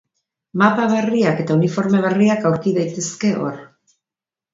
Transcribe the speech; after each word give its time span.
Mapa 0.59 0.85
berriak 0.93 1.43
eta 1.43 1.57
uniforme 1.59 1.99
berriak 2.05 2.47
aurki 2.51 2.73
daitezke 2.79 3.31
hor. 3.43 3.61